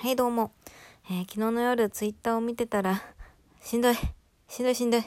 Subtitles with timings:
[0.00, 0.52] はいどうも、
[1.10, 3.02] えー、昨日の夜ツイッターを見てたら
[3.60, 3.96] しんどい。
[4.46, 5.02] しんどいしんどい。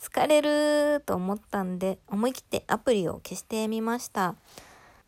[0.00, 4.34] 疲れると思ったんで思い切ってアプリを消してみました。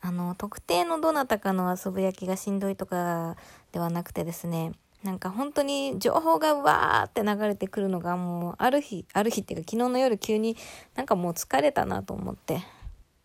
[0.00, 3.36] あの特定のどなたかの遊ぶ焼きがしんどいとか
[3.72, 10.56] ではなくてですねなんか本当に情報がわーって流れてくるのがもうある日ある日っていうか昨日の夜急に
[10.94, 12.62] なんかもう疲れたなと思って。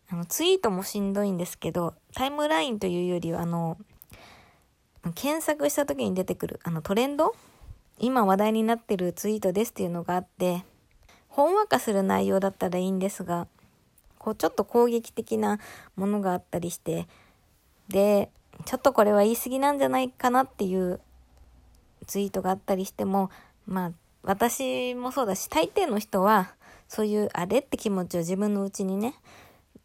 [0.08, 3.78] あのツイートもしんどいんですけどタイムラインというよりはあの
[5.10, 7.34] 検索した時に出てくるあのトレンド？
[7.98, 10.64] 今話題になってるツイートですっていうのがあって
[11.28, 13.46] ほんわかする内容だったらいいんですが
[14.18, 15.58] こうちょっと攻撃的な
[15.96, 17.06] ものがあったりして
[17.88, 18.30] で
[18.64, 21.00] ちょっとこれは言い過ぎなんじゃないかなっていう
[22.06, 23.30] ツイートがあったりしても
[23.66, 23.92] まあ
[24.22, 26.54] 私もそうだし大抵の人は
[26.88, 27.58] そういうあれ？
[27.58, 29.14] って気持ちを自分のうちにね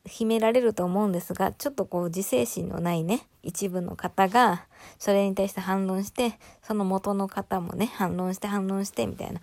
[0.07, 4.65] 秘められると思うんですが、ちょっとこう自制心のないね、一部の方が、
[4.97, 9.41] それに対して反論して、その元の方もね、反論して反論して、みたいな。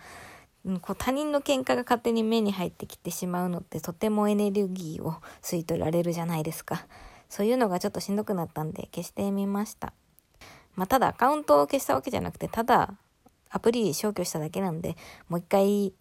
[0.81, 6.87] こう他人の喧嘩が勝手に目に入ってきてしまうのってとてもエネルギーを吸い取られるじゃないですか。
[7.29, 9.93] そういうのがちょっとしんどくなったんで消してみました。
[10.75, 12.95] まあ、ただアカウントを消したわけじゃなくて、ただ
[13.51, 14.97] アプリ消去しただけなんで、
[15.29, 15.93] もう一回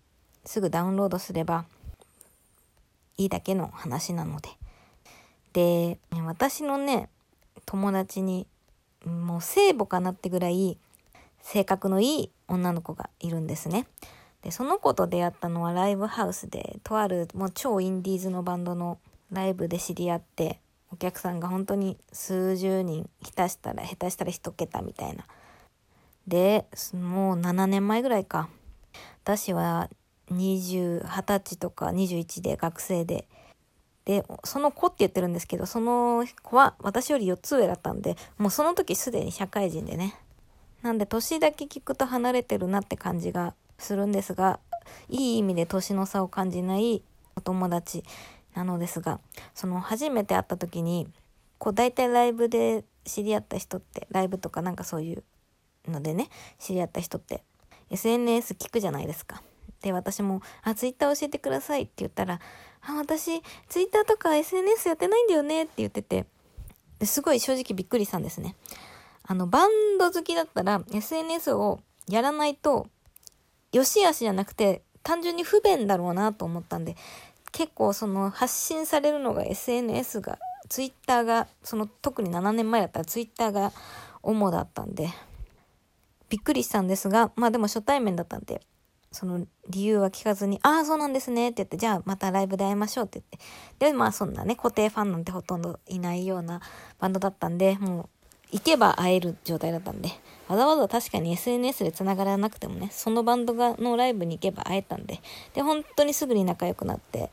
[0.44, 1.66] すぐダウンロードすれば
[3.16, 4.50] いいだけの話なので。
[5.52, 7.08] で、私のね、
[7.66, 8.46] 友達に、
[9.04, 10.78] もう聖母かなってぐらい、
[11.42, 13.86] 性格のいい女の子がいるんですね。
[14.42, 18.98] で、その子と出会ったのはライブハウスで、とあるもう超インディーズのバンドの
[19.30, 20.60] ライブで知り合って、
[20.92, 25.24] お客さんが本当に数十人、下手したら、下手したら一桁みたいな。
[26.26, 28.48] で、もう7年前ぐらいか。
[29.22, 29.88] 私は
[30.30, 33.26] 20、20歳とか21で学生で、
[34.04, 40.14] で、その子って言ってるんですけど、その子は私より4つ上だったんで、もうその時すでに社会人でね。
[40.82, 44.60] なんで年だけ聞くと離れてるなって感じがするんですが、
[45.08, 47.02] いい意味で年の差を感じない
[47.36, 48.04] お友達
[48.54, 49.20] なのですが、
[49.54, 51.08] その初めて会った時に、
[51.58, 55.24] こう大体ライブで知り合った人って、ライブとかなんかそういう
[55.90, 57.42] のでね、知り合った人って
[57.90, 59.42] SNS 聞くじゃないですか。
[59.84, 62.40] で、私も、あ、ツイッター教えてくださいって言ったら、
[62.80, 66.24] あ、私、ツイッターとか SNS やってないんだよねって言ってて、
[67.02, 68.56] すごい正直びっくりしたんですね。
[69.24, 72.86] あの、バンド好きだったら SNS をやらないと、
[73.72, 76.96] 良し悪しじゃなくて、単純に不便だろうなと思ったんで、
[77.52, 80.38] 結構その発信されるのが SNS が、
[80.70, 83.72] ツイッターが、その特に7年前だったらツイッターが
[84.22, 85.10] 主だったんで、
[86.30, 88.60] びっくりしたんですが、まあでも初対面だったんで、
[89.14, 93.40] その理由は聞かずに、ああ、そうなんですねって言って、じゃあまたライブで会いましょうって言っ
[93.78, 93.86] て。
[93.86, 96.60] で、まあそんなね、固定ファンなんてほとんどいないような
[96.98, 98.08] バンドだったんで、もう
[98.50, 100.10] 行けば会える状態だったんで、
[100.48, 105.20] わざわざ確かに SNS で繋がらなくてもね、そのバンドがのライブに行けば会えたんで、
[105.54, 107.30] で、本当にすぐに仲良くなって、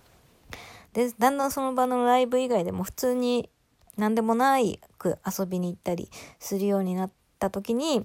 [0.94, 3.50] で、だんだんその場のライブ以外でも普通に
[3.97, 6.09] 何でもないく遊びに行ったり
[6.40, 8.03] するようになった時に、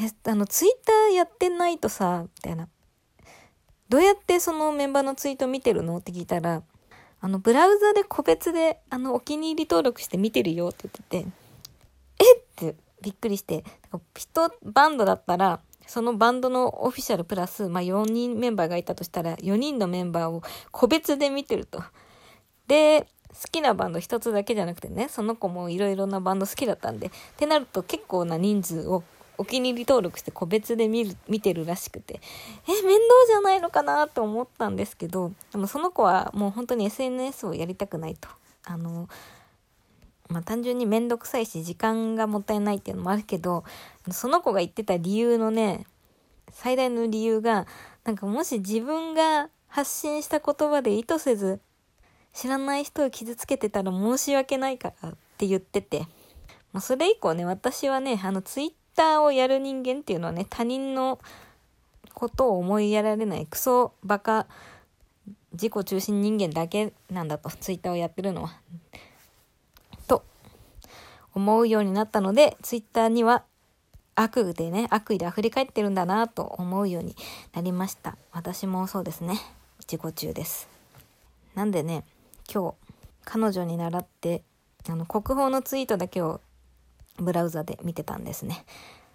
[0.00, 2.68] え、あの、ツイッターやってないとさ、みたいな。
[3.94, 5.98] どうやってそのメンバーのツイート見てるの？
[5.98, 6.64] って聞いたら、
[7.20, 11.32] あの、ブラウザで個別で、あの、お気に入り登録して見てるよって言ってて、
[12.18, 12.70] え？
[12.72, 13.62] ってびっくりして、
[14.16, 21.80] 一バンドだったら、そのバンドのオフィシャルプラス、まあ、4人メンバーがいたとしたら、4人のメンバーを個別で見てると。
[22.66, 29.04] で、好きなバンド一つだけじゃなくてね、その子もいろいろなバンド好きだったんで、ってなると結構な人数を
[29.36, 32.20] お気に入り登録して個別で見る、見てるらしくて、
[32.66, 32.92] え、面倒
[33.28, 38.28] じゃないのかなと思ったんですけど、でもその子はもう本当に SNS をやりたくないと。
[38.64, 39.08] あの、
[40.28, 43.64] まあ、単純にめんどくさいし時間がもったいないっていうのもあるけど、
[44.10, 45.86] その子が言ってた理由のね、
[46.50, 47.66] 最大の理由が、
[48.04, 51.60] なんかもし自分が発信した言葉で意図せず
[52.32, 56.00] 知らない人を傷つけてたら申し訳ないからって言ってて、
[56.72, 61.18] まあ、それ以降ね、私はね、あのツイッッターをやる人間っていうのはね、他人の
[62.14, 64.46] ことを思いやられないクソバカ
[65.52, 68.54] 自己中心人間だけなんだと、ツイッターをやってるのは。
[70.06, 70.24] と
[71.34, 73.44] 思うようになったので、ツイッターには
[74.14, 77.16] 悪でね、悪意で溢れ返ってるんだなと思うように
[77.52, 78.16] なりました。
[78.32, 79.40] 私もそうですね。
[79.80, 80.68] 自己中です。
[81.54, 82.04] なんでね、
[82.52, 82.74] 今日、
[83.24, 84.42] 彼女に習って、
[84.88, 86.40] あの、国宝のツイートだけを
[87.16, 88.64] ブラウザで見てたんですね。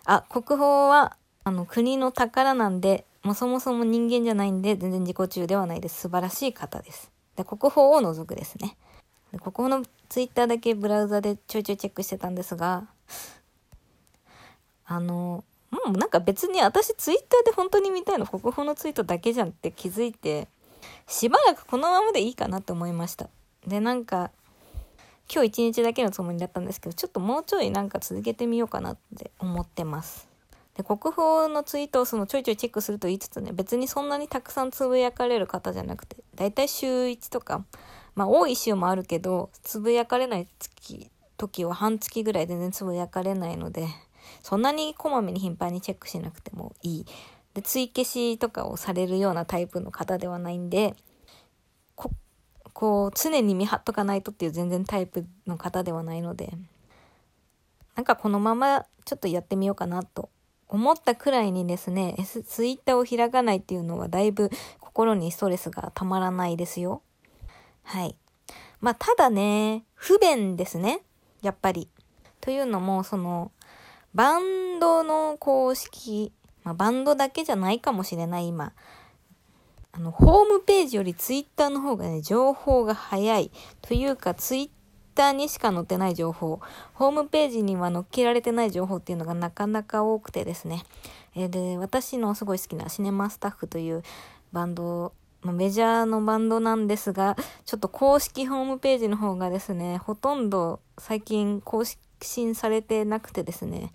[0.06, 6.02] あ、国宝は、あの、国の宝なんで、もうそもそも人間じゃないんで、全然自己中ではないです。
[6.02, 7.12] 素晴らしい方です。
[7.36, 8.78] で、国宝を除くですね。
[9.32, 12.88] で国宝のツイッターだけブラウザでちょいちょいチェックしてたんですが、
[14.86, 20.48] あの、もうなんか別に私ツイッターで本当に見たいの国宝のツイートだけじゃんって気づいて、
[21.08, 23.30] しばらくこのままでいいかなって思いました。
[23.68, 24.32] で、なんか、
[25.32, 30.28] 今日一日だけのつもりだったんですけど、ちょっともうちょいなんか続けてみようかなって思ってます。
[30.76, 37.64] で、国宝のツイートをそのちょいちょいチェックすると言いつつね、別にそんなにたくさんつぶやかれる方じゃなくて、だいたい週1とか、
[38.16, 43.88] まあ多い週もあるけど、つぶやかれない月、時は半月ぐらい全然つぶやかれないので、
[44.42, 47.06] そんなにこまめに頻繁にチェックしなくてもいい。
[47.54, 50.96] で、追消しとかをされるようなタイプの方ではないんで、
[52.80, 56.54] こ、う、常に見張っとかないとっていう全然タイプの方ではないので、
[57.98, 60.30] なんかこのままちょっとやってみようかなと
[60.70, 64.50] 思ったくらいにですね、S、ツイッターを開かないっていうのはだいぶ
[64.80, 67.02] 心にストレスがたまらないですよ。
[67.84, 68.16] はい。
[68.80, 71.02] まあ、ただね、不便ですね。
[71.42, 71.90] やっぱり。
[72.40, 73.52] というのも、その、
[74.14, 76.32] バンドの公式、
[76.64, 78.72] まあ、バンドだけじゃないかもしれない今。
[79.92, 83.52] あの、ホームページよりツイッターの方がね、情報が早い。
[83.82, 84.70] というか、ツイッ
[85.16, 86.62] ターにしか載ってない情報、
[86.94, 90.84] ホームページには載っけられてない情報っていうのがなかなか多くてですね。
[91.36, 94.04] えー、で、私のすごい好きなシネマスタッフという
[94.52, 95.14] バンド
[95.44, 103.92] メジャーのバンドなんですが、ちょっと公式ホームページの方がですね、ほとんど最近公式新されてなくてですね、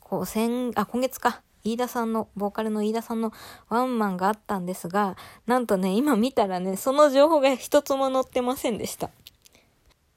[0.00, 1.42] こう、先、あ、今月か。
[1.72, 3.32] 飯田さんの、ボーカルの飯田さんの
[3.68, 5.16] ワンマンがあったんですが、
[5.46, 9.10] なんとね、今見たらね、その情報が一つも載ってませんでした。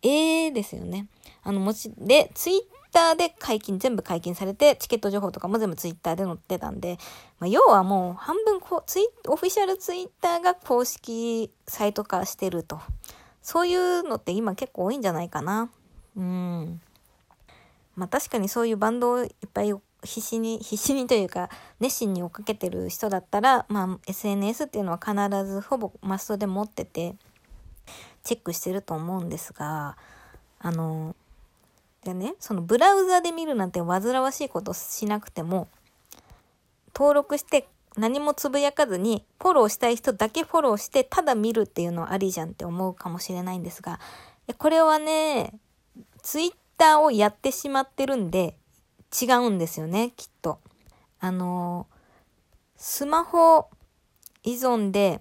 [0.03, 1.07] えーですよね。
[1.44, 6.98] あの、もち、で、ツイッターで解禁、全部解禁されて、チケット情報とかも全部ツイッターで載ってたんで、
[7.39, 12.80] まあ、要はもう半分こう、ツイオフィシャルツイッターが公式サイト化してると。
[13.42, 15.69] そういうのって今結構多いんじゃないかな。
[16.15, 16.81] うん。
[17.95, 21.50] まあ確かにそういうバンドをいっぱい必死に、 必死にというか、
[21.80, 27.15] 熱心に追っかけてる人だったら、まあ SNS っていうのは必ずほぼマストで持ってて、
[28.24, 29.98] チェックしてると思うんですが、
[30.59, 31.15] あの、
[32.03, 35.68] でね、そのブラウザで見るなんて煩わしいことしなくても、
[36.94, 37.68] 登録して
[37.98, 44.00] 何もつぶやかずに、フォローしたい人だけフォローして、ただ見るっていうのはありじゃんって思うかもしれないんですが、
[44.57, 45.53] これはね、
[46.21, 48.56] ツイッターをやってしまってるんで、
[49.19, 50.60] 違うんですよね、きっと。
[51.19, 51.88] あの、
[52.78, 53.69] スマホ
[54.44, 55.19] 依存で、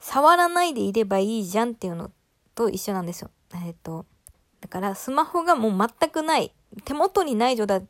[0.00, 2.12] 触らないでいればいいじゃんっていうの
[2.54, 3.30] と一緒なんですよ。
[3.54, 4.06] えっ、ー、と、
[4.60, 7.86] だからスマホがもう全くない、手元にない状態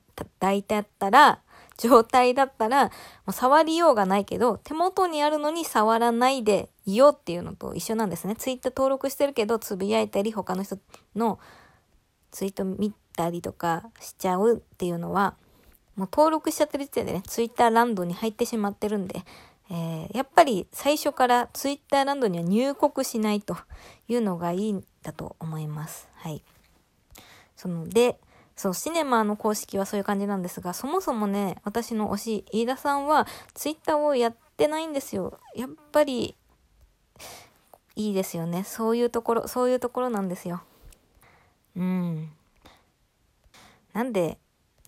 [0.67, 1.43] だったら、
[1.77, 2.91] 状態だったら、も
[3.29, 8.35] う触りようがないけど、手元にあるのに触らないでいようっていうのと一緒なんですね。
[8.35, 10.79] ツイッター登録してるけど、つぶやいたり、他の人
[11.15, 11.39] の
[12.31, 15.35] ツイート見たりとかしちゃうっていうのは、
[15.97, 19.23] もう登録しちゃってる時点でね、ツイッターランドに入ってしまってるんで、
[19.71, 23.57] えー、やっぱり最初からツイッターランドには入国しないと
[24.07, 26.09] いうのがいいんだと思います。
[26.15, 26.43] はい。
[27.57, 28.21] そので、
[28.55, 35.39] そう、シネマの公式はそういう感じなんですが、そもそもね、私の推し、飯田さんはツイッターをやってないんですよ。
[35.55, 36.37] やっぱり、
[37.97, 38.65] いいですよね。
[38.65, 40.63] そういうところ、そういうところなんですよ。
[41.77, 42.31] うん。
[43.97, 44.37] なんで、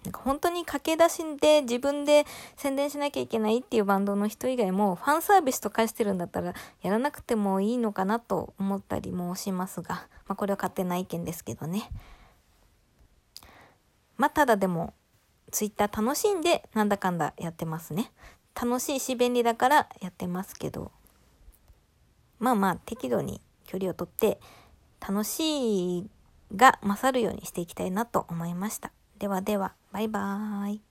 [0.04, 2.26] なんか本当に駆け出しで自分で
[2.58, 6.52] 宣伝しなきゃいけないっていうバンドの人以外もファンサービスとかしてるんだったら
[6.82, 11.90] やらなくてもいいのかなと思ったりもしますが、まあこれは勝手な意見ですけどね。
[14.18, 14.92] まあただでも
[15.52, 18.12] ツイッター楽しんでなんだかんだやってますね。
[18.54, 20.92] 楽しいし便利だからやってますけど、
[22.38, 24.38] まあまあ適度に距離をとって
[25.00, 26.10] 楽しい
[26.56, 28.92] が勝るようにしていきたいなと思いました。
[29.18, 30.87] ではでは、バイバーイ。